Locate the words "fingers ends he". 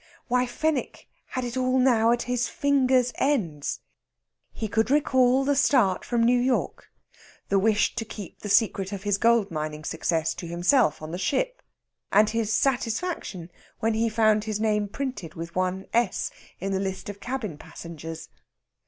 2.47-4.67